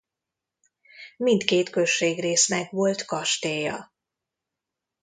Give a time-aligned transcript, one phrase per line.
[1.17, 3.91] Mindkét községrésznek volt kastélya.